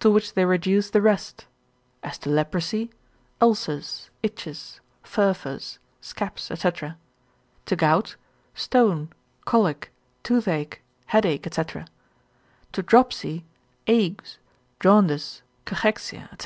[0.00, 1.46] To which they reduce the rest;
[2.02, 2.90] as to leprosy,
[3.40, 6.70] ulcers, itches, furfurs, scabs, &c.
[7.64, 8.16] To gout,
[8.54, 9.08] stone,
[9.46, 9.90] colic,
[10.24, 11.62] toothache, headache, &c.
[11.64, 13.46] To dropsy,
[13.86, 14.36] agues,
[14.78, 16.36] jaundice, cachexia, &c.